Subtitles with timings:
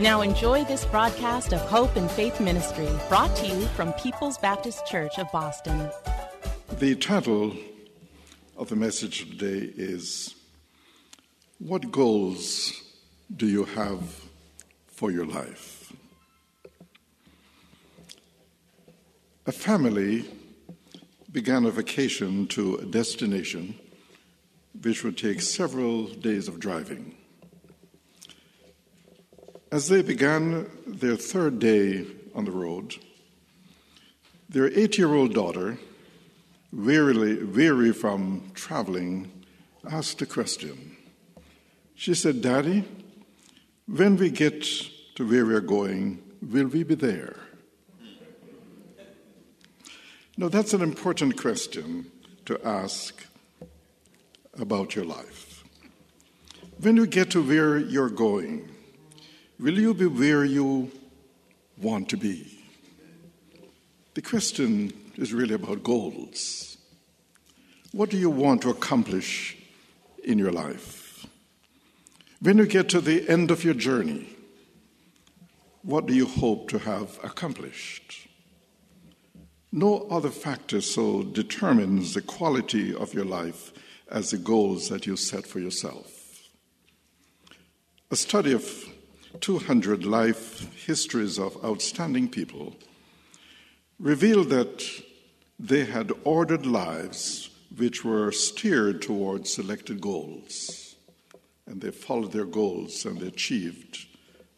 [0.00, 4.86] Now enjoy this broadcast of Hope and Faith Ministry, brought to you from People's Baptist
[4.86, 5.90] Church of Boston.
[6.78, 7.54] The title
[8.56, 10.36] of the message today is
[11.58, 12.82] What Goals
[13.36, 14.24] Do You Have
[14.86, 15.92] for Your Life?
[19.44, 20.24] A family
[21.30, 23.78] began a vacation to a destination
[24.80, 27.16] which would take several days of driving.
[29.72, 32.04] As they began their third day
[32.34, 32.96] on the road,
[34.48, 35.78] their eight year old daughter,
[36.72, 39.30] wearily, weary from traveling,
[39.88, 40.96] asked a question.
[41.94, 42.84] She said, Daddy,
[43.86, 44.66] when we get
[45.14, 47.36] to where we're going, will we be there?
[50.36, 52.10] Now, that's an important question
[52.46, 53.24] to ask
[54.58, 55.62] about your life.
[56.80, 58.68] When you get to where you're going,
[59.60, 60.90] will you be where you
[61.76, 62.58] want to be?
[64.14, 66.78] The question is really about goals.
[67.92, 69.56] What do you want to accomplish
[70.24, 71.26] in your life?
[72.40, 74.26] When you get to the end of your journey,
[75.82, 78.28] what do you hope to have accomplished?
[79.72, 83.72] No other factor so determines the quality of your life
[84.10, 86.06] as the goals that you set for yourself.
[88.10, 88.64] A study of
[89.38, 92.74] 200 life histories of outstanding people
[93.98, 94.82] revealed that
[95.58, 100.96] they had ordered lives which were steered towards selected goals,
[101.66, 104.06] and they followed their goals and they achieved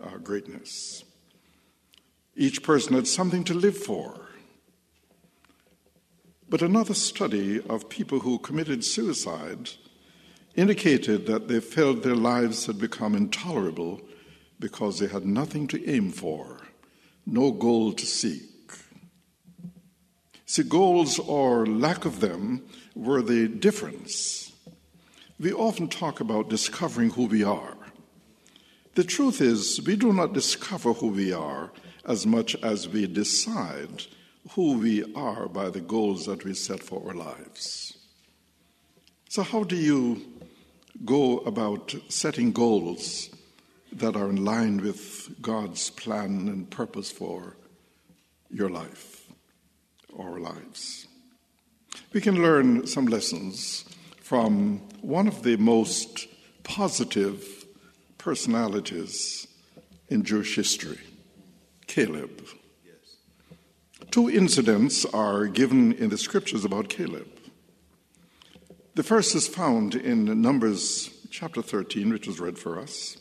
[0.03, 1.05] uh, greatness.
[2.35, 4.29] Each person had something to live for.
[6.49, 9.71] But another study of people who committed suicide
[10.55, 14.01] indicated that they felt their lives had become intolerable
[14.63, 16.61] because they had nothing to aim for,
[17.27, 18.49] no goal to seek.
[20.47, 22.63] See, goals or lack of them
[22.95, 24.53] were the difference.
[25.41, 27.77] We often talk about discovering who we are.
[28.95, 31.73] The truth is, we do not discover who we are
[32.07, 34.05] as much as we decide
[34.51, 37.99] who we are by the goals that we set for our lives.
[39.29, 40.23] So, how do you
[41.05, 43.31] go about setting goals
[43.93, 47.57] that are in line with God's plan and purpose for
[48.51, 49.27] your life,
[50.13, 51.07] or our lives?
[52.13, 53.85] We can learn some lessons
[54.21, 56.27] from one of the most
[56.63, 57.67] positive
[58.19, 59.47] personalities
[60.09, 61.01] in Jewish history,
[61.87, 62.47] Caleb.
[64.11, 67.29] Two incidents are given in the scriptures about Caleb.
[68.95, 73.17] The first is found in Numbers chapter 13, which was read for us.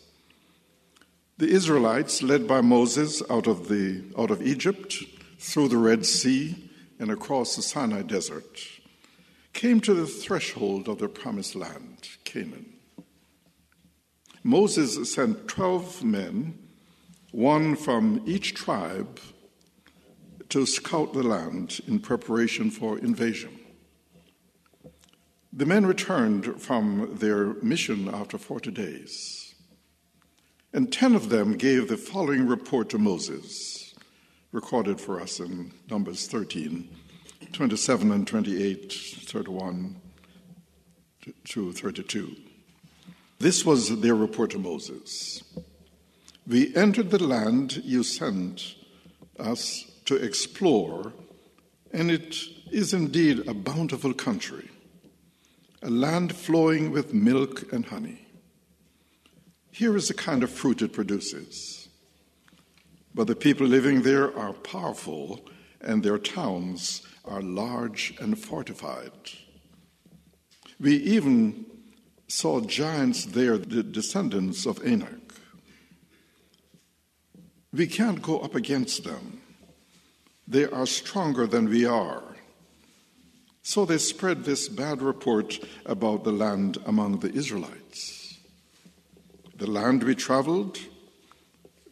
[1.42, 4.96] The Israelites, led by Moses out of, the, out of Egypt,
[5.40, 6.70] through the Red Sea,
[7.00, 8.60] and across the Sinai desert,
[9.52, 12.74] came to the threshold of their promised land, Canaan.
[14.44, 16.60] Moses sent 12 men,
[17.32, 19.20] one from each tribe,
[20.50, 23.60] to scout the land in preparation for invasion.
[25.52, 29.41] The men returned from their mission after 40 days,
[30.74, 33.94] and 10 of them gave the following report to Moses,
[34.52, 36.90] recorded for us in Numbers 13
[37.52, 39.96] 27 and 28, 31
[41.44, 42.36] to 32.
[43.40, 45.44] This was their report to Moses.
[46.48, 48.76] We entered the land you sent
[49.38, 51.12] us to explore,
[51.92, 52.38] and it
[52.72, 54.70] is indeed a bountiful country,
[55.82, 58.28] a land flowing with milk and honey.
[59.72, 61.82] Here is the kind of fruit it produces
[63.14, 65.42] but the people living there are powerful,
[65.82, 69.12] and their towns are large and fortified.
[70.80, 71.66] We even
[72.28, 75.34] saw giants there, the descendants of Enoch.
[77.74, 79.42] We can't go up against them.
[80.48, 82.24] They are stronger than we are.
[83.64, 88.21] So they spread this bad report about the land among the Israelites.
[89.62, 90.80] The land we traveled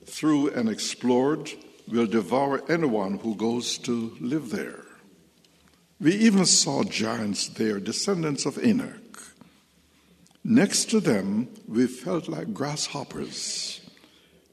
[0.03, 1.51] through and explored
[1.87, 4.85] will devour anyone who goes to live there.
[6.01, 9.21] We even saw giants there, descendants of Enoch.
[10.43, 13.87] Next to them, we felt like grasshoppers,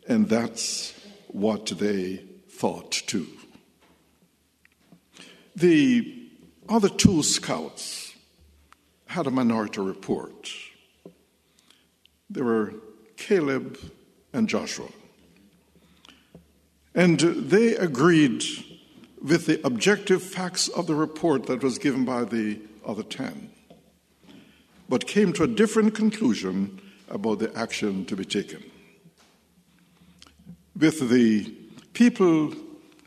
[0.07, 0.93] and that's
[1.29, 3.29] what they thought too.
[5.55, 6.29] The
[6.69, 8.15] other two scouts
[9.07, 10.53] had a minority report.
[12.29, 12.75] There were
[13.17, 13.79] Caleb
[14.33, 14.89] and Joshua.
[16.95, 18.43] And they agreed
[19.23, 23.51] with the objective facts of the report that was given by the other 10,
[24.89, 28.63] but came to a different conclusion about the action to be taken.
[30.79, 31.45] With the
[31.93, 32.55] people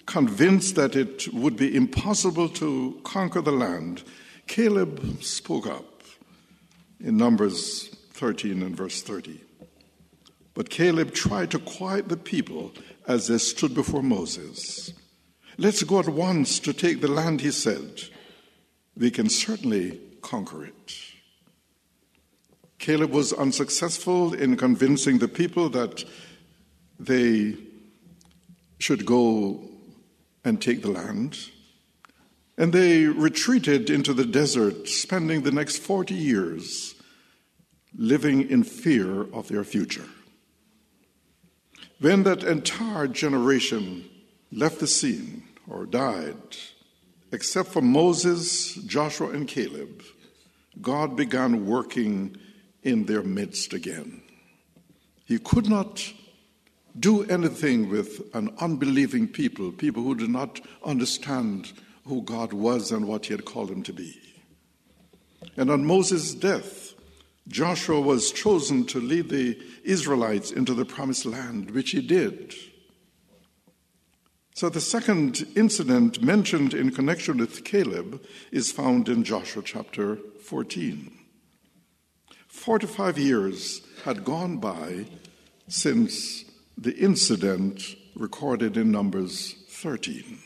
[0.06, 4.04] convinced that it would be impossible to conquer the land,
[4.48, 6.02] Caleb spoke up
[7.00, 9.49] in Numbers 13 and verse 30.
[10.60, 12.74] But Caleb tried to quiet the people
[13.08, 14.92] as they stood before Moses.
[15.58, 18.02] Let's go at once to take the land, he said.
[18.98, 20.96] We can certainly conquer it.
[22.78, 26.04] Caleb was unsuccessful in convincing the people that
[27.00, 27.56] they
[28.80, 29.64] should go
[30.44, 31.40] and take the land.
[32.58, 36.96] And they retreated into the desert, spending the next 40 years
[37.96, 40.10] living in fear of their future.
[42.00, 44.10] When that entire generation
[44.52, 46.58] left the scene or died,
[47.32, 50.02] except for Moses, Joshua, and Caleb,
[50.82, 52.38] God began working
[52.84, 54.22] in their midst again.
[55.26, 56.14] He could not
[56.98, 61.74] do anything with an unbelieving people, people who did not understand
[62.06, 64.20] who God was and what He had called Him to be.
[65.58, 66.94] And on Moses' death,
[67.50, 72.54] Joshua was chosen to lead the Israelites into the promised land, which he did.
[74.54, 81.12] So the second incident mentioned in connection with Caleb is found in Joshua chapter 14.
[82.48, 85.06] Four to five years had gone by
[85.68, 86.46] since
[86.78, 90.40] the incident recorded in Numbers 13.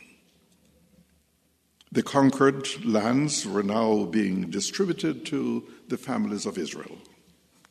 [1.93, 6.97] The conquered lands were now being distributed to the families of Israel,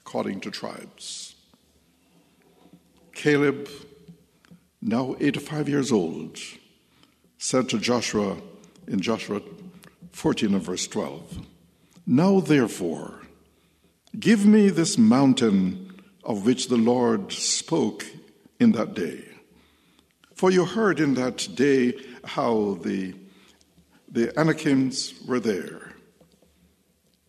[0.01, 1.35] according to tribes.
[3.13, 3.69] Caleb,
[4.81, 6.39] now 85 years old,
[7.37, 8.37] said to Joshua
[8.87, 9.43] in Joshua
[10.13, 11.45] 14 and verse 12,
[12.07, 13.23] Now therefore,
[14.21, 18.07] give me this mountain of which the Lord spoke
[18.61, 19.25] in that day.
[20.37, 21.95] For you heard in that day
[22.25, 23.15] how the
[24.13, 25.95] the Anakims were there,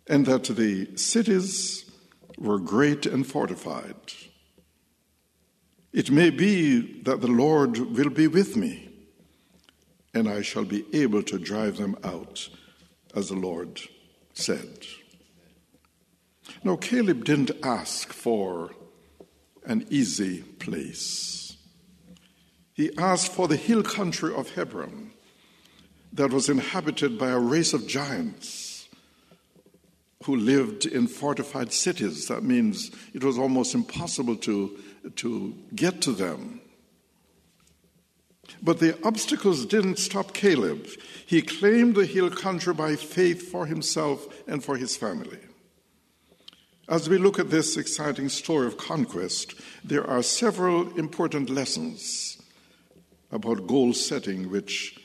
[0.05, 1.89] and that the cities
[2.37, 3.95] were great and fortified.
[5.93, 8.89] It may be that the Lord will be with me,
[10.13, 12.49] and I shall be able to drive them out,
[13.15, 13.79] as the Lord
[14.33, 14.85] said.
[16.65, 18.71] Now, Caleb didn't ask for
[19.65, 21.55] an easy place.
[22.73, 25.12] He asked for the hill country of Hebron
[26.13, 28.87] that was inhabited by a race of giants
[30.23, 32.27] who lived in fortified cities.
[32.27, 34.77] That means it was almost impossible to,
[35.17, 36.61] to get to them.
[38.61, 40.87] But the obstacles didn't stop Caleb.
[41.25, 45.39] He claimed the hill country by faith for himself and for his family.
[46.87, 52.41] As we look at this exciting story of conquest, there are several important lessons
[53.31, 54.99] about goal setting which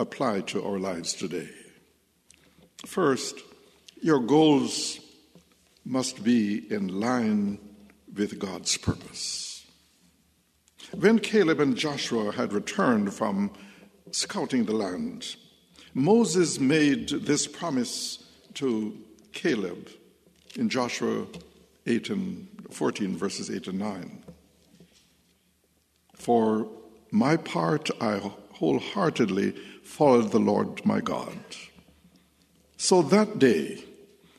[0.00, 1.48] apply to our lives today.
[2.86, 3.38] First,
[4.00, 4.98] your goals
[5.84, 7.58] must be in line
[8.14, 9.66] with God's purpose.
[10.98, 13.50] When Caleb and Joshua had returned from
[14.10, 15.36] scouting the land,
[15.92, 18.96] Moses made this promise to
[19.32, 19.90] Caleb
[20.56, 21.26] in Joshua
[21.86, 24.24] 8 and 14, verses 8 and 9.
[26.14, 26.68] For
[27.10, 28.18] my part, I
[28.60, 29.54] wholeheartedly
[29.90, 31.36] followed the Lord my God.
[32.76, 33.84] So that day,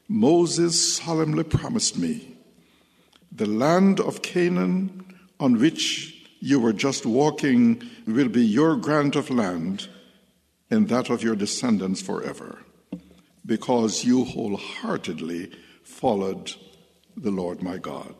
[0.07, 2.37] Moses solemnly promised me
[3.31, 5.05] the land of Canaan
[5.39, 9.87] on which you were just walking will be your grant of land
[10.69, 12.59] and that of your descendants forever,
[13.45, 15.51] because you wholeheartedly
[15.83, 16.53] followed
[17.15, 18.15] the Lord my God.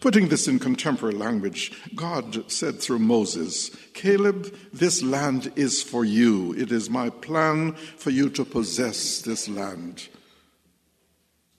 [0.00, 6.52] Putting this in contemporary language, God said through Moses, Caleb, this land is for you.
[6.54, 10.08] It is my plan for you to possess this land.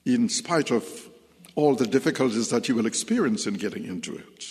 [0.05, 1.09] In spite of
[1.55, 4.45] all the difficulties that you will experience in getting into it.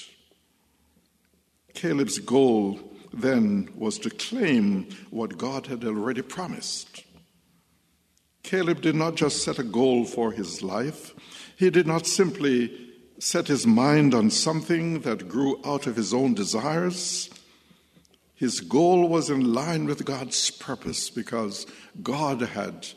[1.75, 2.81] Caleb's goal
[3.13, 7.05] then was to claim what God had already promised.
[8.43, 11.15] Caleb did not just set a goal for his life,
[11.57, 12.82] he did not simply
[13.23, 17.31] set his mind on something that grew out of his own desires.
[18.35, 21.65] His goal was in line with God's purpose because
[22.03, 22.89] God had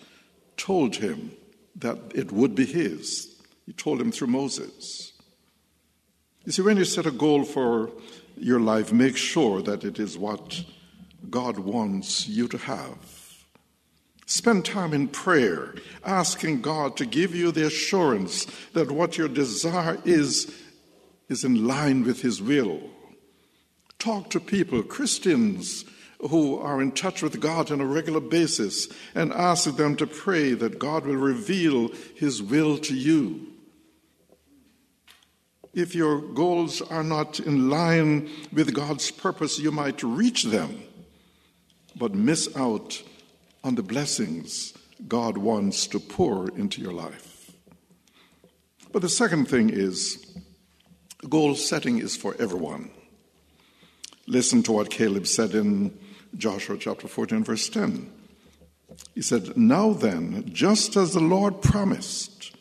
[0.58, 1.32] told him
[1.76, 3.40] that it would be his.
[3.68, 5.14] He told him through Moses.
[6.44, 7.92] You see, when you set a goal for
[8.36, 10.66] your life, make sure that it is what
[11.30, 13.25] God wants you to have.
[14.26, 20.00] Spend time in prayer, asking God to give you the assurance that what your desire
[20.04, 20.52] is,
[21.30, 22.82] is in line with His will.
[24.00, 25.86] Talk to people, Christians
[26.20, 30.54] who are in touch with God on a regular basis, and ask them to pray
[30.54, 33.48] that God will reveal His will to you.
[35.74, 40.82] If your goals are not in line with God's purpose, you might reach them,
[41.96, 43.04] but miss out
[43.66, 44.74] on the blessings
[45.08, 47.52] God wants to pour into your life.
[48.92, 50.38] But the second thing is
[51.28, 52.92] goal setting is for everyone.
[54.28, 55.98] Listen to what Caleb said in
[56.38, 58.12] Joshua chapter 14, verse 10.
[59.16, 62.56] He said, Now then, just as the Lord promised,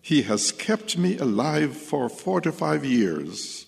[0.00, 3.66] he has kept me alive for 45 years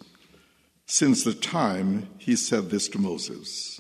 [0.87, 3.76] since the time he said this to Moses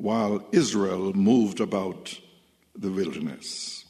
[0.00, 2.18] while Israel moved about
[2.74, 3.84] the wilderness.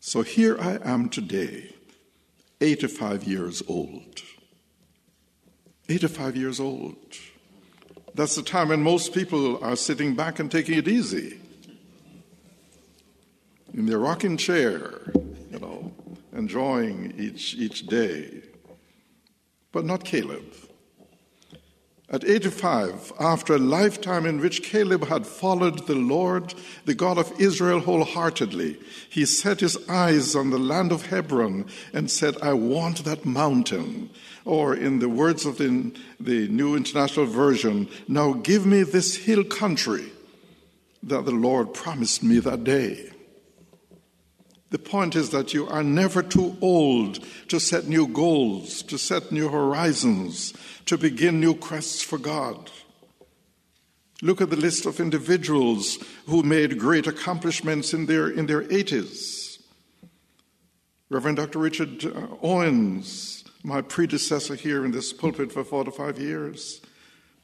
[0.00, 1.74] So here I am today,
[2.60, 4.22] 85 years old.
[5.88, 6.96] 85 years old.
[8.14, 11.38] That's the time when most people are sitting back and taking it easy
[13.74, 15.00] in their rocking chair,
[15.50, 15.92] you know,
[16.32, 18.42] enjoying each, each day.
[19.72, 20.44] But not Caleb.
[22.10, 26.52] At 85, after a lifetime in which Caleb had followed the Lord,
[26.84, 28.76] the God of Israel, wholeheartedly,
[29.08, 34.10] he set his eyes on the land of Hebron and said, I want that mountain.
[34.44, 39.42] Or, in the words of the, the New International Version, now give me this hill
[39.42, 40.12] country
[41.02, 43.10] that the Lord promised me that day.
[44.74, 49.30] The point is that you are never too old to set new goals, to set
[49.30, 50.52] new horizons,
[50.86, 52.72] to begin new quests for God.
[54.20, 59.62] Look at the list of individuals who made great accomplishments in their, in their 80s.
[61.08, 61.60] Reverend Dr.
[61.60, 66.80] Richard uh, Owens, my predecessor here in this pulpit for four to five years,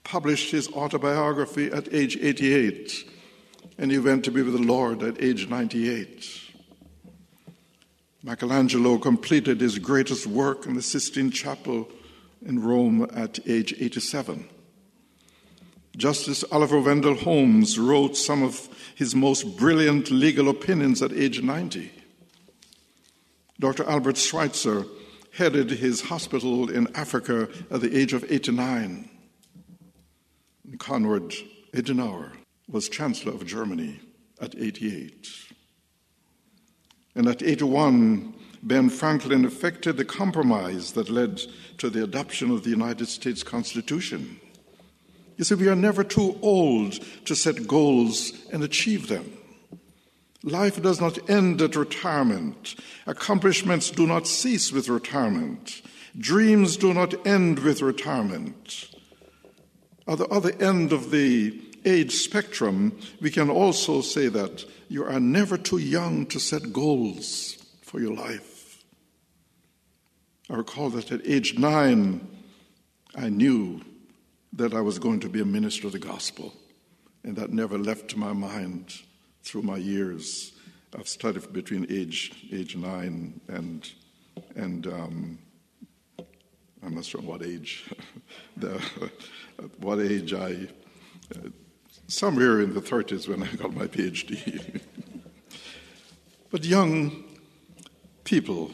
[0.03, 3.09] published his autobiography at age 88,
[3.79, 6.40] and he went to be with the Lord at age 98.
[8.23, 11.89] Michelangelo completed his greatest work in the Sistine Chapel
[12.45, 14.47] in Rome at age 87.
[15.97, 21.91] Justice Oliver Wendell Holmes wrote some of his most brilliant legal opinions at age 90.
[23.59, 23.85] Dr.
[23.85, 24.85] Albert Schweitzer
[25.33, 29.09] headed his hospital in Africa at the age of 89.
[30.65, 31.35] And Konrad
[31.75, 32.33] Adenauer
[32.69, 34.01] was Chancellor of Germany
[34.41, 35.29] at 88.
[37.15, 41.41] And at 81, Ben Franklin effected the compromise that led
[41.79, 44.41] to the adoption of the United States Constitution.
[45.37, 49.33] You see, we are never too old to set goals and achieve them.
[50.43, 52.75] Life does not end at retirement.
[53.07, 55.83] Accomplishments do not cease with retirement.
[56.19, 58.91] Dreams do not end with retirement.
[60.07, 65.21] At the other end of the age spectrum, we can also say that you are
[65.21, 68.83] never too young to set goals for your life.
[70.51, 72.27] I recall that at age nine,
[73.15, 73.83] I knew
[74.53, 76.53] that I was going to be a minister of the gospel,
[77.23, 78.95] and that never left my mind
[79.43, 80.53] through my years.
[80.99, 83.89] I've studied between age age nine and
[84.57, 85.39] and um,
[86.83, 87.89] I'm not sure what age.
[88.57, 88.83] the,
[89.79, 90.69] what age I
[91.37, 91.49] uh,
[92.11, 94.81] somewhere in the 30s when I got my PhD.
[96.51, 97.25] but young
[98.25, 98.73] people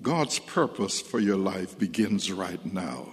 [0.00, 3.06] God's purpose for your life begins right now.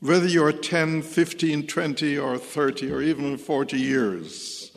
[0.00, 4.76] Whether you're 10, 15, 20, or 30, or even 40 years,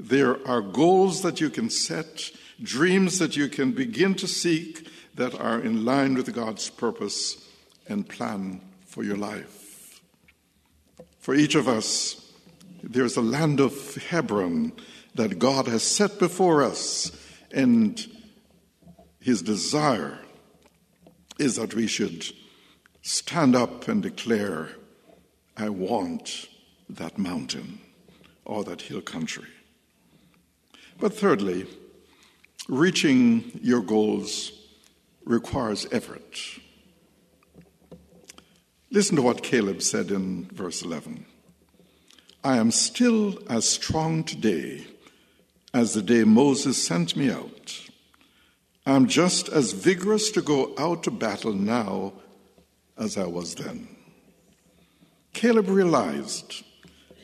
[0.00, 5.38] there are goals that you can set, dreams that you can begin to seek that
[5.38, 7.48] are in line with God's purpose
[7.88, 10.00] and plan for your life.
[11.20, 12.23] For each of us,
[12.90, 14.72] there's a land of Hebron
[15.14, 17.10] that God has set before us,
[17.50, 18.04] and
[19.20, 20.18] His desire
[21.38, 22.26] is that we should
[23.02, 24.70] stand up and declare,
[25.56, 26.48] I want
[26.88, 27.80] that mountain
[28.44, 29.48] or that hill country.
[30.98, 31.66] But thirdly,
[32.68, 34.52] reaching your goals
[35.24, 36.38] requires effort.
[38.90, 41.26] Listen to what Caleb said in verse 11
[42.44, 44.86] I am still as strong today
[45.72, 47.88] as the day Moses sent me out.
[48.84, 52.12] I am just as vigorous to go out to battle now
[52.98, 53.88] as I was then.
[55.32, 56.62] Caleb realized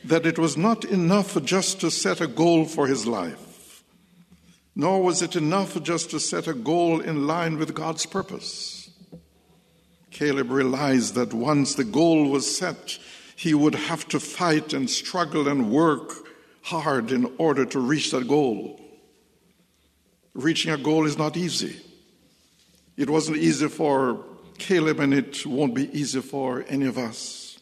[0.03, 3.83] that it was not enough just to set a goal for his life,
[4.75, 8.89] nor was it enough just to set a goal in line with God's purpose.
[10.09, 12.97] Caleb realized that once the goal was set,
[13.41, 16.13] he would have to fight and struggle and work
[16.61, 18.79] hard in order to reach that goal.
[20.35, 21.81] Reaching a goal is not easy.
[22.97, 24.23] It wasn't easy for
[24.59, 27.57] Caleb, and it won't be easy for any of us.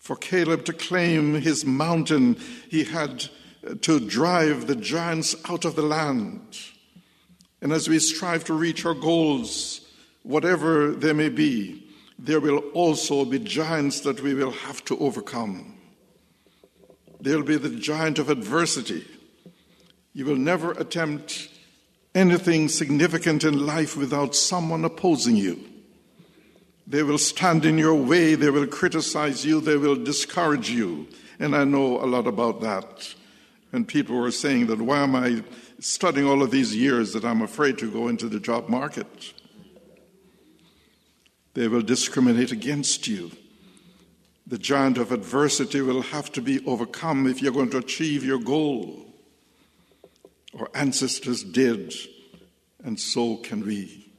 [0.00, 2.36] For Caleb to claim his mountain,
[2.68, 3.28] he had
[3.82, 6.58] to drive the giants out of the land.
[7.60, 9.82] And as we strive to reach our goals,
[10.24, 15.76] whatever they may be, there will also be giants that we will have to overcome.
[17.20, 19.04] There'll be the giant of adversity.
[20.12, 21.48] You will never attempt
[22.14, 25.58] anything significant in life without someone opposing you.
[26.86, 31.06] They will stand in your way, they will criticize you, they will discourage you.
[31.38, 33.14] And I know a lot about that.
[33.72, 35.42] And people were saying that why am I
[35.78, 39.32] studying all of these years that I'm afraid to go into the job market?
[41.54, 43.30] They will discriminate against you.
[44.46, 48.38] The giant of adversity will have to be overcome if you're going to achieve your
[48.38, 49.06] goal.
[50.58, 51.94] Our ancestors did,
[52.82, 54.12] and so can we.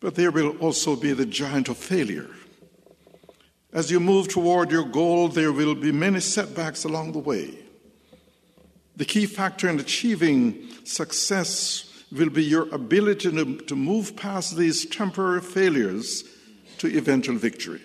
[0.00, 2.30] But there will also be the giant of failure.
[3.72, 7.58] As you move toward your goal, there will be many setbacks along the way.
[8.96, 13.30] The key factor in achieving success will be your ability
[13.66, 16.24] to, move past these temporary failures
[16.78, 17.82] to eventual victory.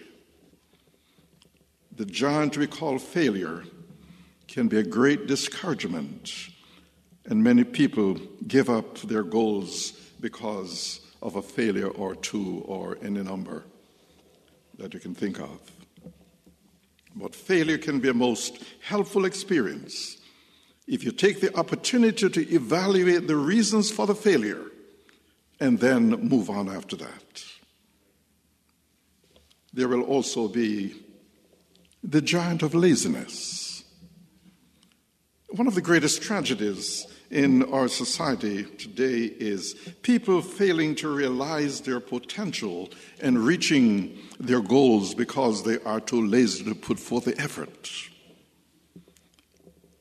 [1.96, 3.64] The giant we call failure
[4.48, 6.32] can be a great discouragement,
[7.26, 8.16] and many people
[8.48, 13.64] give up their goals because of a failure or two or any number
[14.78, 15.60] that you can think of.
[17.16, 20.18] But failure can be a most helpful experience
[20.88, 24.66] if you take the opportunity to evaluate the reasons for the failure
[25.60, 27.44] and then move on after that.
[29.74, 30.96] There will also be
[32.04, 33.84] the giant of laziness.
[35.50, 42.00] One of the greatest tragedies in our society today is people failing to realize their
[42.00, 42.90] potential
[43.22, 47.90] and reaching their goals because they are too lazy to put forth the effort.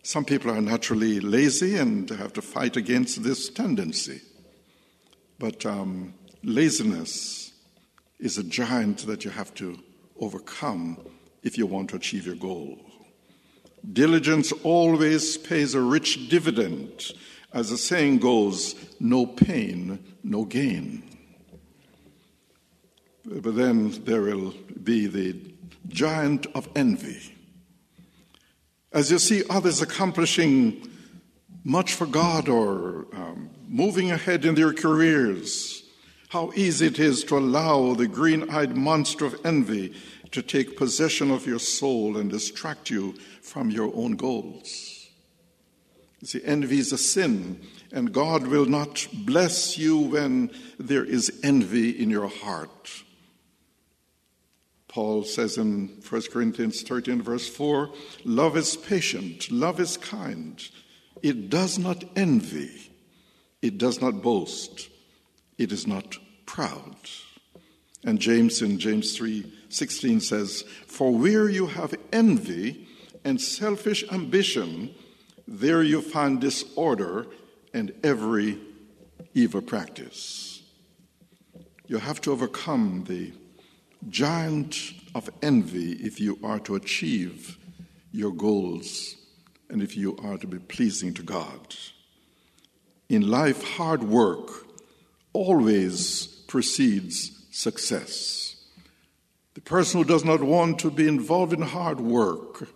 [0.03, 4.21] Some people are naturally lazy and have to fight against this tendency.
[5.38, 7.53] But um, laziness
[8.19, 9.79] is a giant that you have to
[10.19, 10.99] overcome
[11.43, 12.79] if you want to achieve your goal.
[13.93, 17.12] Diligence always pays a rich dividend.
[17.53, 21.03] As the saying goes, no pain, no gain.
[23.25, 25.37] But then there will be the
[25.88, 27.35] giant of envy.
[28.92, 30.87] As you see others accomplishing
[31.64, 35.83] much for God or um, moving ahead in their careers,
[36.28, 39.94] how easy it is to allow the green eyed monster of envy
[40.31, 45.09] to take possession of your soul and distract you from your own goals.
[46.20, 47.61] You see, envy is a sin,
[47.92, 53.05] and God will not bless you when there is envy in your heart.
[54.92, 57.90] Paul says in 1 Corinthians 13, verse 4
[58.26, 60.62] love is patient, love is kind.
[61.22, 62.92] It does not envy,
[63.62, 64.90] it does not boast,
[65.57, 66.94] it is not proud.
[68.05, 72.87] And James in James 3 16 says, For where you have envy
[73.24, 74.94] and selfish ambition,
[75.48, 77.26] there you find disorder
[77.72, 78.59] and every
[79.33, 80.62] evil practice.
[81.87, 83.33] You have to overcome the
[84.09, 87.59] giant of envy if you are to achieve
[88.11, 89.17] your goals
[89.71, 91.77] and if you are to be pleasing to God.
[93.09, 94.51] In life, hard work
[95.33, 98.57] always precedes success.
[99.55, 102.69] The person who does not want to be involved in hard work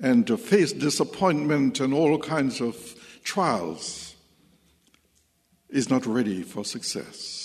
[0.00, 2.76] and to face disappointment and all kinds of
[3.22, 4.14] trials
[5.68, 7.41] is not ready for success.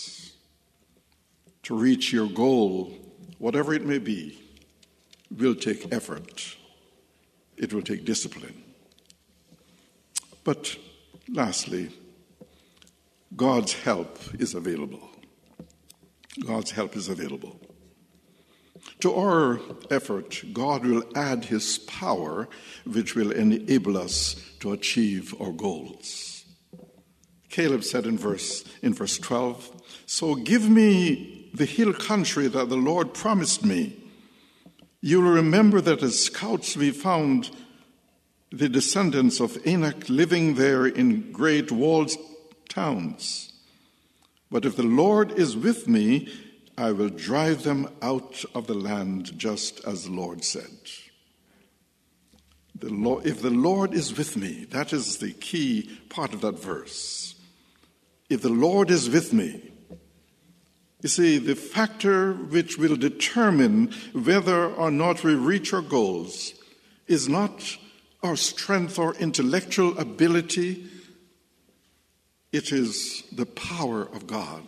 [1.67, 2.93] To reach your goal,
[3.39, 4.41] whatever it may be,
[5.29, 6.55] will take effort,
[7.57, 8.63] it will take discipline.
[10.45, 10.77] But
[11.27, 11.89] lastly,
[13.35, 15.09] God's help is available.
[16.39, 17.59] God's help is available.
[19.01, 19.59] To our
[19.91, 22.47] effort, God will add His power,
[22.85, 26.45] which will enable us to achieve our goals.
[27.49, 29.69] Caleb said in verse, in verse 12,
[30.05, 33.97] So give me the hill country that the Lord promised me.
[35.01, 37.51] You will remember that as scouts we found
[38.51, 42.11] the descendants of Enoch living there in great walled
[42.69, 43.53] towns.
[44.49, 46.29] But if the Lord is with me,
[46.77, 50.69] I will drive them out of the land just as the Lord said.
[52.79, 56.59] The Lord, if the Lord is with me, that is the key part of that
[56.59, 57.35] verse.
[58.29, 59.71] If the Lord is with me,
[61.01, 66.53] you see, the factor which will determine whether or not we reach our goals
[67.07, 67.77] is not
[68.23, 70.85] our strength or intellectual ability,
[72.51, 74.63] it is the power of God.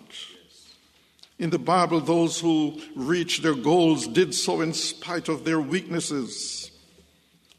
[1.39, 6.69] In the Bible, those who reached their goals did so in spite of their weaknesses.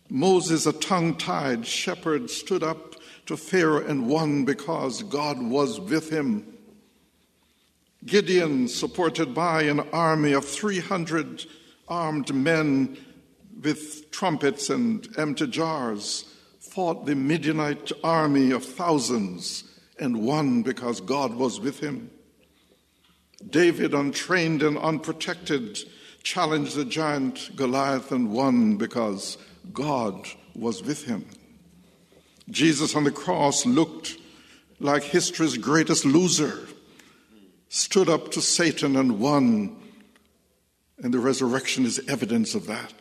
[0.09, 6.11] Moses, a tongue tied shepherd, stood up to Pharaoh and won because God was with
[6.11, 6.59] him.
[8.05, 11.45] Gideon, supported by an army of 300
[11.89, 12.97] armed men
[13.63, 16.25] with trumpets and empty jars,
[16.61, 19.65] fought the Midianite army of thousands
[19.99, 22.11] and won because God was with him.
[23.49, 25.79] David, untrained and unprotected,
[26.23, 29.37] challenged the giant Goliath and won because
[29.73, 31.27] God was with him.
[32.49, 34.17] Jesus on the cross looked
[34.79, 36.67] like history's greatest loser,
[37.71, 39.77] stood up to Satan and won,
[40.99, 42.93] and the resurrection is evidence of that.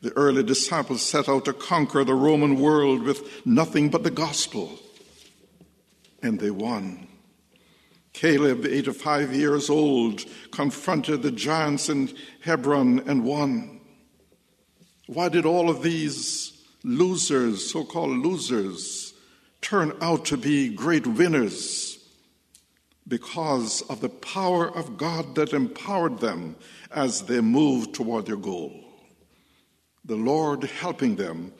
[0.00, 4.78] The early disciples set out to conquer the Roman world with nothing but the gospel,
[6.22, 7.06] and they won.
[8.14, 13.80] Caleb, 85 years old, confronted the giants in Hebron and won.
[15.06, 19.12] Why did all of these losers, so called losers,
[19.60, 21.95] turn out to be great winners?
[23.08, 26.56] Because of the power of God that empowered them
[26.90, 28.72] as they moved toward their goal.
[30.04, 31.52] The Lord helping them,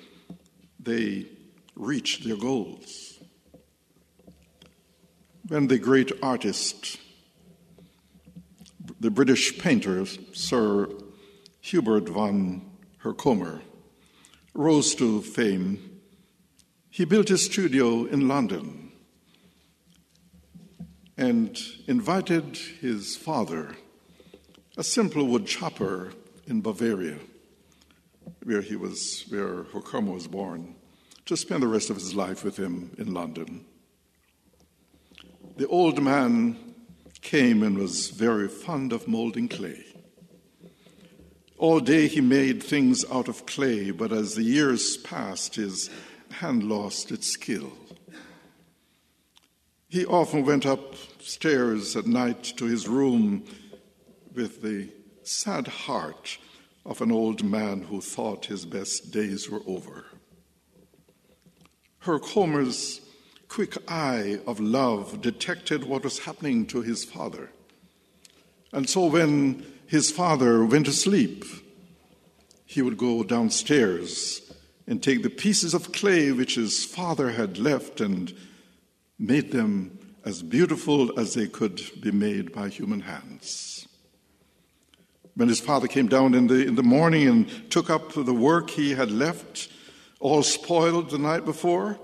[0.80, 1.26] they
[1.74, 3.18] reached their goals.
[5.48, 6.98] When the great artist,
[8.98, 10.88] the British painter Sir
[11.60, 12.62] Hubert von
[13.02, 13.60] Herkomer,
[14.54, 16.00] rose to fame,
[16.90, 18.85] he built his studio in London
[21.16, 23.76] and invited his father,
[24.76, 26.12] a simple wood chopper
[26.46, 27.18] in Bavaria,
[28.44, 30.74] where he was, where Herkomer was born,
[31.24, 33.64] to spend the rest of his life with him in London
[35.56, 36.74] the old man
[37.22, 39.84] came and was very fond of molding clay.
[41.56, 45.88] All day he made things out of clay, but as the years passed, his
[46.30, 47.72] hand lost its skill.
[49.96, 53.44] He often went upstairs at night to his room
[54.34, 54.90] with the
[55.22, 56.36] sad heart
[56.84, 60.04] of an old man who thought his best days were over.
[62.00, 63.00] Herkomer's
[63.48, 67.50] quick eye of love detected what was happening to his father.
[68.74, 71.42] And so when his father went to sleep,
[72.66, 74.42] he would go downstairs
[74.86, 78.34] and take the pieces of clay which his father had left and
[79.18, 83.86] made them as beautiful as they could be made by human hands.
[85.34, 88.70] When his father came down in the, in the morning and took up the work
[88.70, 89.68] he had left,
[90.18, 91.98] all spoiled the night before,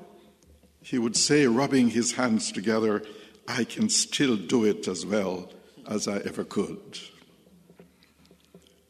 [0.83, 3.03] he would say, rubbing his hands together,
[3.49, 5.51] I can still do it as well
[5.89, 6.99] as I ever could.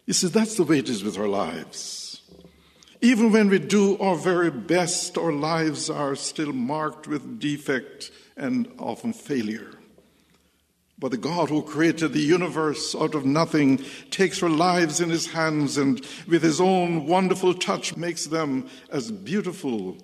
[0.06, 2.11] He says, that's the way it is with our lives.
[3.04, 8.72] Even when we do our very best, our lives are still marked with defect and
[8.78, 9.72] often failure.
[11.00, 15.26] But the God who created the universe out of nothing takes our lives in his
[15.26, 19.96] hands and with his own wonderful touch makes them as beautiful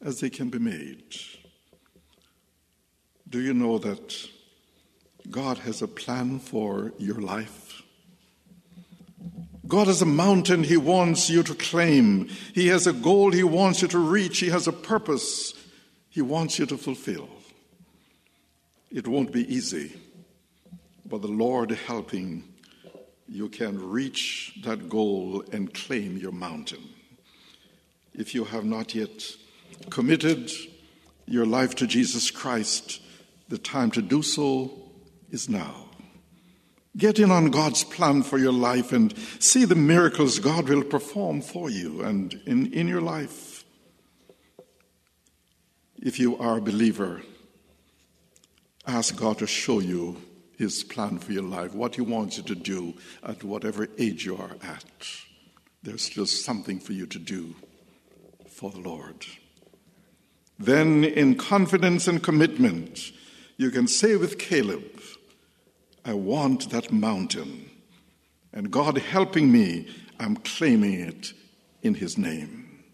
[0.00, 1.04] as they can be made.
[3.28, 4.26] Do you know that
[5.30, 7.61] God has a plan for your life?
[9.72, 12.28] God has a mountain He wants you to claim.
[12.54, 14.38] He has a goal He wants you to reach.
[14.38, 15.54] He has a purpose
[16.10, 17.30] He wants you to fulfill.
[18.90, 19.96] It won't be easy
[21.12, 22.42] but the Lord helping,
[23.28, 26.88] you can reach that goal and claim your mountain.
[28.14, 29.22] If you have not yet
[29.90, 30.50] committed
[31.26, 33.02] your life to Jesus Christ,
[33.50, 34.72] the time to do so
[35.30, 35.90] is now.
[36.96, 41.40] Get in on God's plan for your life and see the miracles God will perform
[41.40, 43.64] for you and in, in your life.
[45.96, 47.22] If you are a believer,
[48.86, 50.18] ask God to show you
[50.62, 54.36] his plan for your life, what He wants you to do at whatever age you
[54.36, 54.84] are at.
[55.82, 57.56] There's still something for you to do
[58.48, 59.26] for the Lord.
[60.60, 63.10] Then, in confidence and commitment,
[63.56, 65.01] you can say with Caleb,
[66.04, 67.70] I want that mountain.
[68.52, 69.86] And God helping me,
[70.18, 71.32] I'm claiming it
[71.82, 72.84] in His name.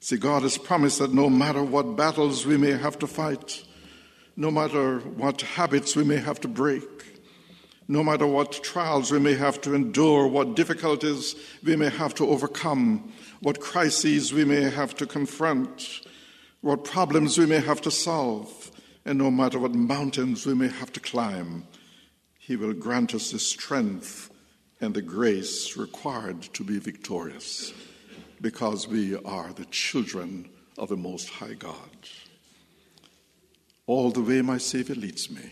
[0.00, 3.64] See, God has promised that no matter what battles we may have to fight,
[4.36, 6.84] no matter what habits we may have to break,
[7.88, 12.28] no matter what trials we may have to endure, what difficulties we may have to
[12.28, 16.06] overcome, what crises we may have to confront,
[16.60, 18.70] what problems we may have to solve,
[19.04, 21.64] and no matter what mountains we may have to climb,
[22.46, 24.30] He will grant us the strength
[24.80, 27.72] and the grace required to be victorious
[28.40, 31.74] because we are the children of the Most High God
[33.88, 35.50] all the way my Savior leads me.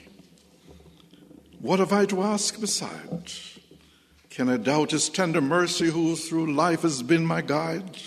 [1.59, 3.33] What have I to ask beside?
[4.31, 7.99] Can I doubt His tender mercy, who through life has been my guide?